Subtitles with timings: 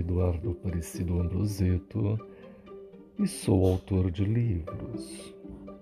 [0.00, 2.18] Eduardo Aparecido Ambroseto
[3.18, 5.34] e sou autor de livros.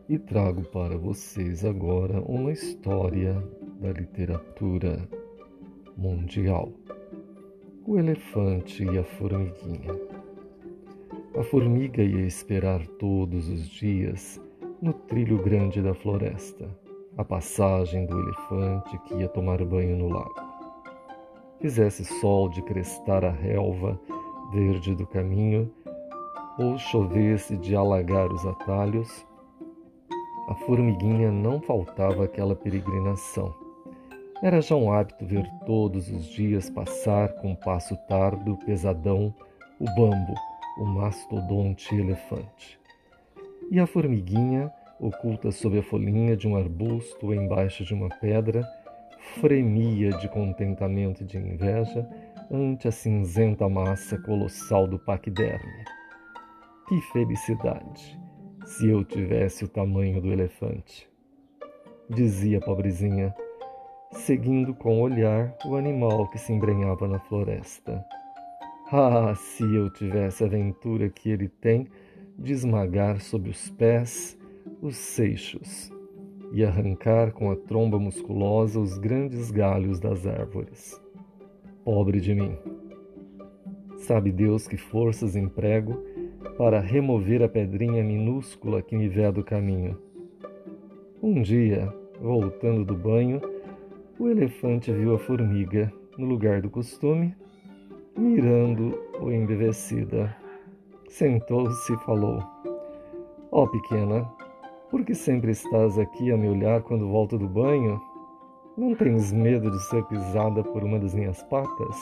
[0.09, 3.35] E trago para vocês agora uma história
[3.81, 5.09] da literatura
[5.97, 6.73] mundial:
[7.87, 9.95] O Elefante e a Formiguinha.
[11.37, 14.41] A formiga ia esperar todos os dias
[14.83, 16.69] no trilho grande da floresta
[17.17, 20.48] a passagem do elefante que ia tomar banho no lago
[21.61, 23.99] fizesse sol de crestar a relva
[24.53, 25.71] verde do caminho,
[26.59, 29.27] ou chovesse de alagar os atalhos,
[30.49, 33.55] a formiguinha não faltava aquela peregrinação.
[34.43, 39.35] Era já um hábito ver todos os dias passar com passo tardo, pesadão,
[39.79, 40.35] o bambo,
[40.79, 42.79] o mastodonte elefante.
[43.71, 48.67] E a formiguinha, oculta sob a folhinha de um arbusto ou embaixo de uma pedra,
[49.35, 52.09] fremia de contentamento e de inveja
[52.51, 55.85] ante a cinzenta massa colossal do paquiderme.
[56.89, 58.19] Que felicidade,
[58.65, 61.09] se eu tivesse o tamanho do elefante!
[62.09, 63.35] Dizia a pobrezinha,
[64.11, 68.05] seguindo com o olhar o animal que se embrenhava na floresta.
[68.91, 71.87] Ah, se eu tivesse a aventura que ele tem
[72.39, 74.39] de esmagar sob os pés
[74.81, 75.93] os seixos
[76.53, 81.01] e arrancar com a tromba musculosa os grandes galhos das árvores.
[81.85, 82.57] Pobre de mim!
[83.97, 86.03] Sabe Deus que forças emprego
[86.57, 89.99] para remover a pedrinha minúscula que me vê do caminho.
[91.23, 93.41] Um dia, voltando do banho,
[94.19, 97.35] o elefante viu a formiga, no lugar do costume,
[98.17, 100.35] mirando-o embevecida.
[101.09, 102.43] Sentou-se e falou:
[103.51, 104.29] Ó oh, pequena,
[104.91, 108.01] por que sempre estás aqui a me olhar quando volto do banho?
[108.77, 111.97] Não tens medo de ser pisada por uma das minhas patas?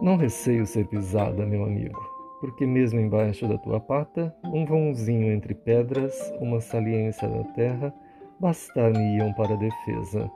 [0.00, 2.00] Não receio ser pisada, meu amigo,
[2.40, 7.94] porque mesmo embaixo da tua pata, um vãozinho entre pedras, uma saliência da terra,
[8.40, 10.28] bastar-me-iam para a defesa.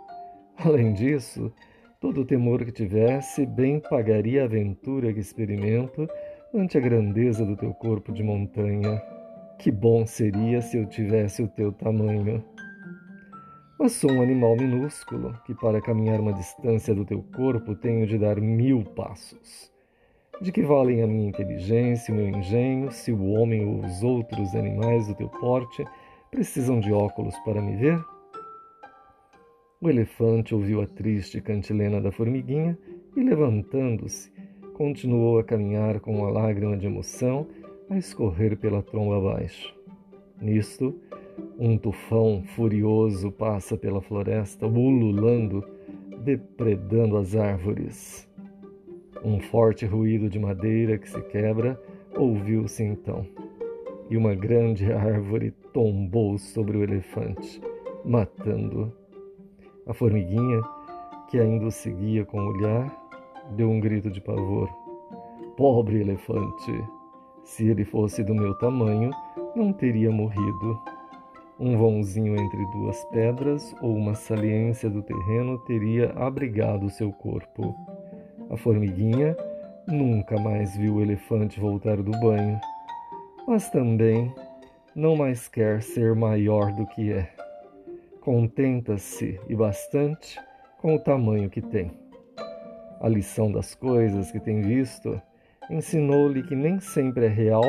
[0.57, 1.53] Além disso,
[2.01, 6.09] todo o temor que tivesse bem pagaria a aventura que experimento
[6.55, 9.03] ante a grandeza do teu corpo de montanha.
[9.59, 12.45] Que bom seria se eu tivesse o teu tamanho.
[13.79, 18.19] Mas sou um animal minúsculo que, para caminhar uma distância do teu corpo, tenho de
[18.19, 19.73] dar mil passos.
[20.41, 24.03] De que valem a minha inteligência e o meu engenho se o homem ou os
[24.03, 25.85] outros animais do teu porte
[26.31, 27.99] precisam de óculos para me ver?
[29.81, 32.79] O elefante ouviu a triste cantilena da formiguinha
[33.17, 34.31] e, levantando-se,
[34.75, 37.47] continuou a caminhar com uma lágrima de emoção
[37.89, 39.75] a escorrer pela tromba abaixo.
[40.41, 40.95] Nisto,
[41.59, 45.65] um tufão furioso passa pela floresta, ululando,
[46.19, 48.29] depredando as árvores.
[49.25, 51.81] Um forte ruído de madeira que se quebra
[52.17, 53.27] ouviu-se então,
[54.09, 57.61] e uma grande árvore tombou sobre o elefante,
[58.05, 58.91] matando-o.
[59.87, 60.63] A formiguinha,
[61.29, 62.91] que ainda o seguia com o olhar,
[63.51, 64.69] deu um grito de pavor.
[65.57, 66.96] Pobre elefante!
[67.47, 69.13] Se ele fosse do meu tamanho,
[69.55, 70.79] não teria morrido.
[71.61, 77.73] Um vãozinho entre duas pedras ou uma saliência do terreno teria abrigado seu corpo.
[78.51, 79.37] A formiguinha
[79.87, 82.61] nunca mais viu o elefante voltar do banho,
[83.47, 84.35] mas também
[84.95, 87.31] não mais quer ser maior do que é.
[88.21, 90.37] Contenta-se e bastante
[90.79, 91.93] com o tamanho que tem.
[93.01, 95.23] A lição das coisas que tem visto
[95.71, 97.65] ensinou-lhe que nem sempre é real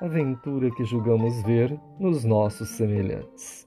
[0.00, 3.63] a aventura que julgamos ver nos nossos semelhantes.